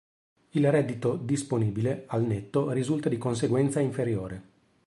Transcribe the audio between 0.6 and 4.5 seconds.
reddito "disponibile", al netto, risulta di conseguenza inferiore.